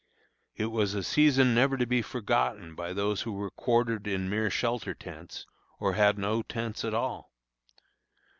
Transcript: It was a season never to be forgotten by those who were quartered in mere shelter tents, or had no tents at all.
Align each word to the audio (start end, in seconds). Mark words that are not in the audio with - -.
It 0.55 0.71
was 0.71 0.95
a 0.95 1.03
season 1.03 1.53
never 1.53 1.77
to 1.77 1.85
be 1.85 2.01
forgotten 2.01 2.73
by 2.73 2.91
those 2.91 3.21
who 3.21 3.33
were 3.33 3.51
quartered 3.51 4.07
in 4.07 4.31
mere 4.31 4.49
shelter 4.49 4.95
tents, 4.95 5.45
or 5.79 5.93
had 5.93 6.17
no 6.17 6.41
tents 6.41 6.83
at 6.83 6.95
all. 6.95 7.31